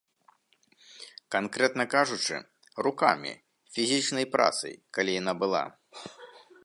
[1.35, 2.35] Канкрэтна кажучы,
[2.87, 3.33] рукамі,
[3.77, 5.63] фізічнай працай, калі яна была.